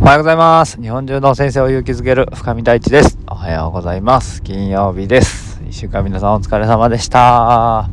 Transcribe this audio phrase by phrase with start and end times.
[0.00, 0.80] おはようございます。
[0.80, 3.18] 日本中の先生を勇気づける深見大地です。
[3.28, 4.42] おはようございます。
[4.42, 5.60] 金曜日です。
[5.68, 7.86] 一週間皆さんお疲れ様でした。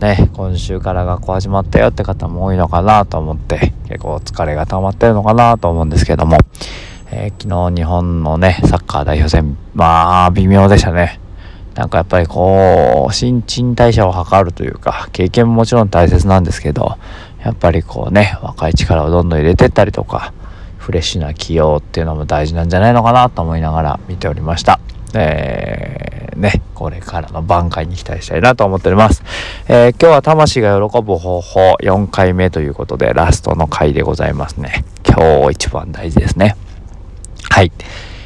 [0.00, 6.36] ね、今週から学校始まったよって方も多いのかなと思って、結構疲れが溜まってるのかなと思うんですけども、
[7.12, 11.20] えー、昨日日本のね、サッカー代表戦、まあ、微妙でしたね。
[11.76, 16.98] なんかやっぱりこう、新陳代謝を図るというか、経験ももちろん大切なんですけど、
[17.44, 20.32] やっぱりこうね、若い力をどんどん入れてったりとか、
[20.86, 24.78] フレッシュな起用っていうのも大事なんじゃないのかなと思いながら見ておりました。
[25.14, 29.24] えー、ね、これからの挽回に期待したいなと思っております。
[29.66, 34.84] えー、今日は魂が喜ぶ方法4回目ということでラストの回でございますね。
[35.04, 36.54] 今日一番大事ですね。
[37.50, 37.72] はい。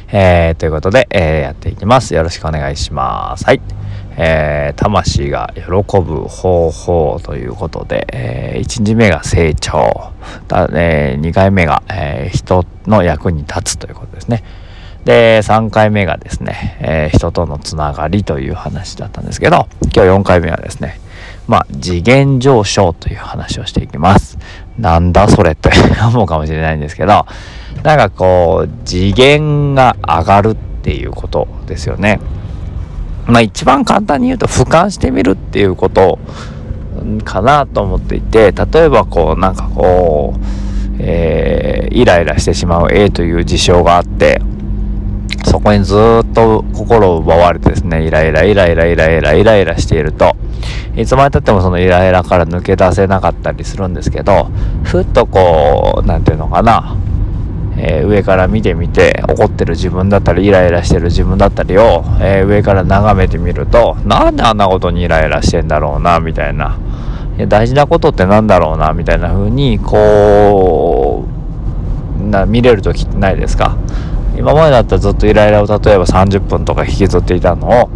[0.09, 2.13] えー、ということで、えー、やっていきます。
[2.13, 3.45] よろしくお願いします。
[3.45, 3.80] はい。
[4.17, 5.61] えー、魂が喜
[5.99, 10.11] ぶ方法ということで、えー、1日目が成長、
[10.47, 14.43] だえー、2回目が、え、人の役に立つということですね。
[15.05, 20.99] で、3回目がですね、え、人とのつながりという話だったんですけど、今日4回目はですね、
[21.47, 24.37] まあ、次元上昇という話をしていきます。
[24.77, 25.71] なんだそれって
[26.05, 27.25] 思うかもしれないんですけど、
[27.83, 32.19] なんかこう、次元が上がるっていうことですよね。
[33.27, 36.19] まあ一番簡単に言うと俯瞰してみるっていうこと
[37.23, 40.39] かなと思っていて例えばこうなんかこう、
[40.99, 44.41] えー、イライラしてしまう A という事象があって
[45.45, 50.35] そこにずっと心を奪われてですねイライライライライライライライラしていると
[50.95, 54.45] いつまでたってもそのイライラから抜け出せなかったりするんですけど
[54.83, 56.95] ふっとこう何て言うのかな
[57.83, 66.77] えー、上から見てみて怒ってる自分だったりイライラしてる自分だったりを、えー、上から眺めてみるとなんであんなことにイライラしてんだろうなみたいな。
[67.39, 71.25] い大事なことってなんだろうなみたいな風にこ
[72.19, 73.77] うな見れる時ってないですか？
[74.37, 77.87] 今までだったらずっとイライラを例えば30分とか引きずっていたのを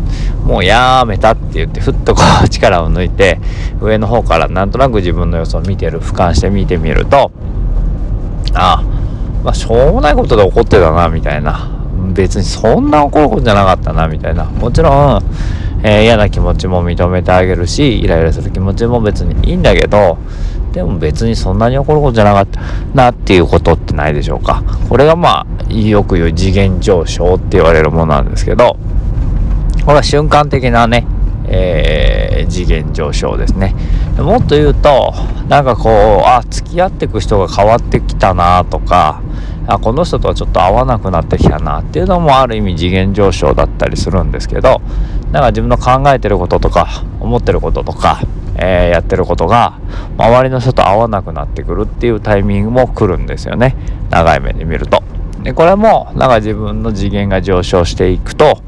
[0.46, 3.40] もうやめたって言ってふっとこう力を抜いて
[3.82, 7.32] 上の方からなんとなく自分の様子を見てる俯瞰して見てみると
[8.54, 8.95] ああ
[9.46, 11.70] まあ、しょうもないことで怒ってたな、みたいな。
[12.14, 14.46] 別にそんな怒ることじゃなかったな、みたいな。
[14.46, 15.24] もちろん、
[15.84, 20.18] えー、嫌な気持ちも認めてあげるし、イライラする気持ちも別にいいんだけど、
[20.74, 22.60] でも別にそんなに怒ることじゃなかった
[22.96, 24.64] なっていうことってないでしょうか。
[24.90, 28.78] これがまあ、よく言う次元上昇って言われるものなんですけど、
[29.86, 31.06] これは瞬間的なね、
[31.48, 33.76] えー、次元上昇ですね。
[34.18, 35.14] もっと言うと、
[35.48, 39.22] なんかこう、あ、付き合っていく人が変わってきたなとか、
[39.68, 44.82] あこの人とはちょっと合わなくなってきたなっていうのもある意味次元上昇だったりするんですけど
[45.32, 48.22] なんか自分の考えてることとか思ってることとか、
[48.58, 49.80] えー、やってることが
[50.18, 53.76] 周りの人と合わなくなってくるっていうタイミングも来るんですよね
[54.12, 55.04] 長い目で見ると。
[55.42, 58.64] でこれもなんか自分の次元が上昇していくと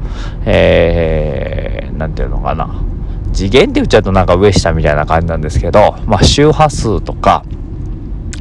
[0.46, 2.84] 何、えー、て言うのかな
[3.34, 7.44] 次元って言っちゃうとなんか上下みたいな感じなんですけど、まあ、周波数とか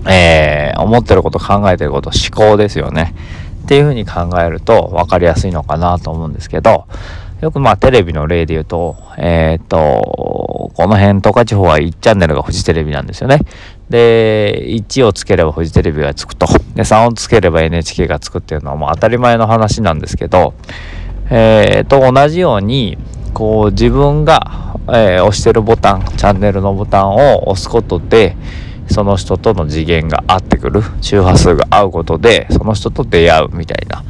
[0.09, 3.15] えー、思ってること考えてること思考ですよね。
[3.65, 6.87] っていうふうに考えると分かりやすいのかなと思うんですけど
[7.41, 13.41] よくまあテレビの例で言うとえー、とこの辺十勝地方は1チャンネルがフジテレビなんですよね。
[13.91, 16.47] で1をつければフジテレビがつくと。
[16.75, 20.55] で3をつければ NHK がつくっていうのはもう当たり前の話なんですけど
[21.29, 22.99] えー、と同じように
[23.35, 28.37] こう自分が、えー、押してるボタンチャンネルのボタンを押すことで
[28.89, 30.83] その人との次元が合ってくる。
[31.01, 34.05] 周波数が合うことでその人と出会うみたいな。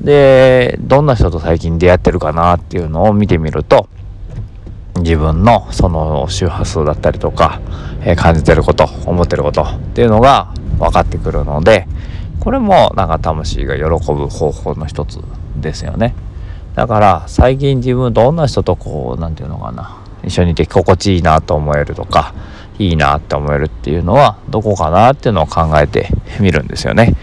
[0.00, 3.88] でどんな人と最近出会ってるかなっていうのを見てみると
[4.96, 7.60] 自分のその周波数だったりとか、
[8.02, 11.86] えー、感じてること思ってることっていうのが分かってくるので
[12.40, 15.20] これもなんか魂が喜ぶ方法の一つ
[15.56, 16.14] ですよね。
[16.74, 20.04] だから最近自分どんな人とこう何て言うのかな。
[20.24, 22.34] 一緒にいて心地いいなと思えるとか
[22.78, 26.08] いいなって思えるっていうのはどこかなっていうのを考えて
[26.40, 27.14] みるんですよね。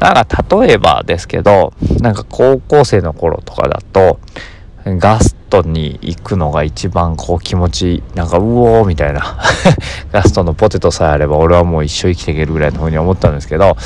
[0.00, 0.26] なんか
[0.64, 4.18] 例えばですけどなんか高校生の頃とかだと
[4.86, 9.38] ガストに行くのが一番こう気持ちいいなんかうおーみたいな。
[10.12, 13.76] ガストのポテトさえあれば俺はもう一生生きていけるぐらいの風に思ったんですけど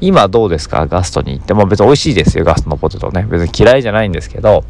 [0.00, 0.86] 今どうですか？
[0.86, 1.54] ガストに行って。
[1.54, 3.26] も別に美味しいですよガストのポテトね。
[3.28, 4.64] 別に嫌いじゃないんですけど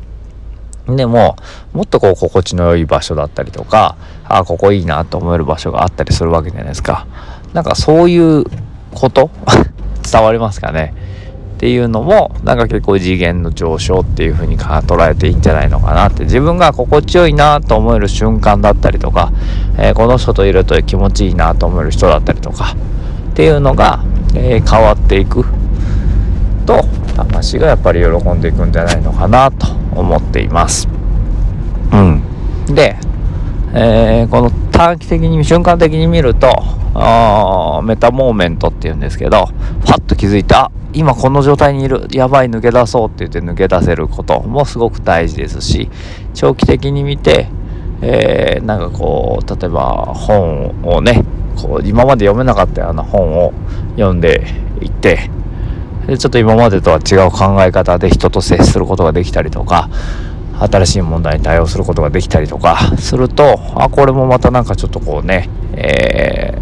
[0.96, 1.36] でも、
[1.72, 7.06] もっとこう、心地の良い場所だったりとか、ああ、ここいいなと思える場所があったりするわけじゃないですか。
[7.52, 8.44] なんかそういう
[8.94, 9.30] こと？
[10.10, 10.94] 伝わりますかね？
[11.56, 19.32] っていうのも、なんか結構次元の上昇っていう風に捉えていいんじゃないのかなって、自分が心地よいなと思える瞬間だったりとか、
[19.76, 22.76] えー、この人といると気持ちいいなと思える人だったりとか、
[23.30, 24.04] っていうのが、
[24.34, 25.44] えー、変わっていく
[26.64, 26.84] と
[27.16, 30.88] 魂がやっぱり喜んでいくんじゃないのかなと思っています。
[31.92, 32.22] うん、
[32.74, 32.96] で、
[33.74, 36.48] えー、この短期的に瞬間的に見ると
[37.84, 39.46] メタモーメントっていうんですけど
[39.84, 45.90] パッと気づいた今この状態にいるやばい抜け出そうって言って抜け出せることもすごく大事ですし
[46.34, 47.48] 長期的に見て、
[48.02, 51.24] えー、なんかこう例えば本をね
[51.56, 53.52] こう今まで読めなかったような本を
[53.96, 54.44] 読んで
[54.80, 55.30] いって
[56.08, 59.90] でちょっと今までとは違う考え方で人と接することができたりとか
[60.58, 66.58] 新しい問題に対応することができたりとかするとあこれもまたなんかちょっとこうね、え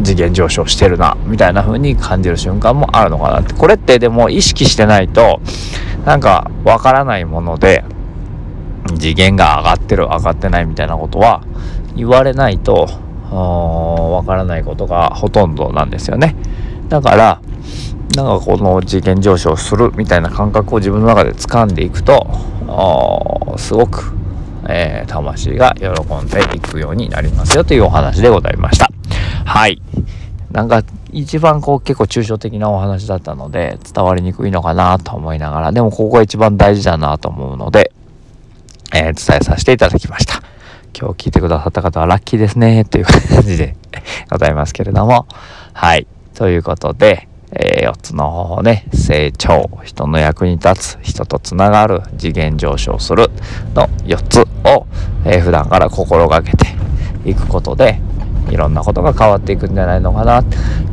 [0.00, 3.54] ー、次元上昇してるなみたいな風に感じる瞬間もあるのかなって。
[3.54, 5.40] これってでも意識してないと
[6.04, 7.84] なんかわからないもので
[8.98, 11.44] 次元が上がってる上がってないみたいなことは
[11.94, 12.88] 言われないと
[13.30, 16.34] わからないことがほとんどなんですよね。
[16.88, 17.40] だから
[18.14, 22.26] なんかこの次元上昇するみたいな感覚を自分の中で掴んでいくと
[23.56, 24.12] すごく、
[24.68, 28.90] えー、魂が喜んでいくようになりますよというお話でございました。
[29.44, 29.80] はい。
[30.50, 37.92] なんか一番こう結構抽象的なお話だったので伝わりにくいのかなと思いながらでもここが一番大事だなと思うので、
[38.94, 40.42] えー、伝えさせていただきました。
[40.98, 43.76] 今日聞いてくださった方はラッキーですねという感じで
[44.30, 45.26] ございますけれども。
[45.72, 46.06] はい。
[46.34, 53.30] ということでえー、4つの方法ね、成長、人の役に立つ、人とつながる、次元上昇する
[53.74, 54.86] の4つを、
[55.24, 56.66] えー、普段から心がけて
[57.24, 58.00] いくことで、
[58.50, 60.42] いろんなことが変わっていくんじゃないのかな。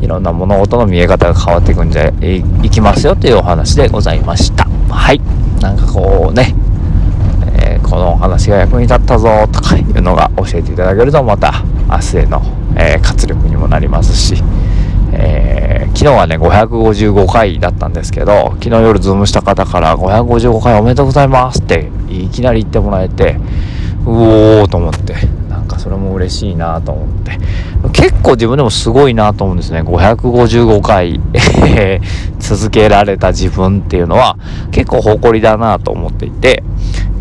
[0.01, 4.65] いろんな物事の見え方が変わっていくんじゃいいきますよというお話でございました。
[4.89, 5.21] はい。
[5.61, 6.55] なんかこうね、
[7.61, 12.41] えー、このお話が役に立ったぞとかいうのが教えていただけるとまた明日への、
[12.77, 14.41] え、活力にもなりますし、
[15.11, 23.37] えー、昨日はね、555回だったんですけど、昨日夜ズームした方から555回おめでとうございますっていきなり言ってもらえて、
[24.05, 25.13] うおーと思って、
[25.49, 27.37] なんかそれも嬉しいなと思って、
[27.91, 29.81] 結構自分でもすごいなと思うんですね。
[29.81, 31.19] 555回
[32.39, 34.37] 続けられた自分っていうのは
[34.71, 36.63] 結構誇りだなと思っていて、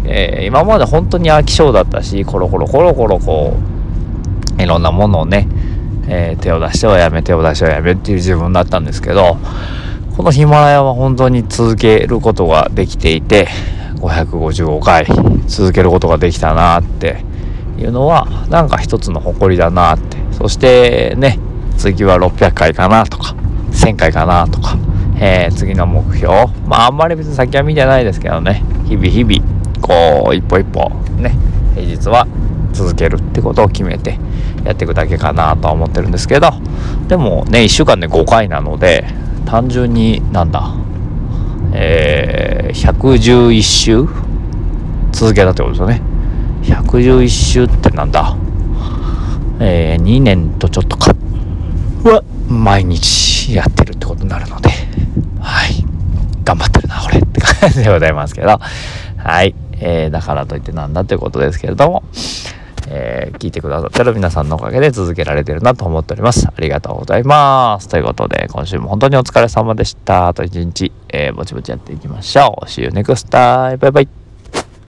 [0.05, 3.55] えー、今まで本当に飽き性だったし、コロコロコロコロこ
[4.59, 5.47] う、いろんなものをね、
[6.09, 9.37] えー、手を出してはやめ手を出してはやめっていう自分だったんですけど
[10.17, 13.49] このヒマラヤは本当に続けることができていて
[13.97, 15.07] 555回
[15.47, 17.23] 続けることができたなって
[17.79, 20.19] いうのはなんか一つの誇りだなって。
[20.39, 21.41] そしてね
[21.77, 23.35] 次は600回かなとか
[23.73, 24.77] 1000回かなとか、
[25.21, 26.33] えー、次の目標。
[26.65, 28.63] まああんまり別に先は見てないですけどね。
[28.87, 30.91] 日々日々こう一歩一歩
[31.21, 31.37] ね
[31.75, 32.27] 平日は
[32.79, 34.19] 続けるってことを決めて
[34.65, 36.53] やっていくだけかなとは思ってるんですけど
[37.09, 39.05] でもね1週間で5回なので
[39.47, 40.75] 単純になんだ
[41.75, 44.07] えー、111週
[45.13, 46.01] 続けたってことですよね。
[46.63, 48.37] 111週ってなんだ
[49.61, 51.13] えー、2年とちょっとか
[52.05, 54.71] は毎日やってるってことになるので
[55.41, 55.85] はい
[56.45, 58.59] 頑張ってるな俺って感じでございますけど
[59.17, 62.05] はい、えー、だからといってなんだということですけれども
[62.91, 66.47] えー、聞いてくださってる皆さんのおかげで続けられてるなと思っております。
[66.49, 67.89] ありがとうございます。
[67.89, 70.29] ということで、今週も本当にお疲れ様でした。
[70.29, 72.65] あと一日、えー、ぼちぼちやっていきましょう。
[72.65, 73.77] See you next time.
[73.77, 74.28] バイバイ。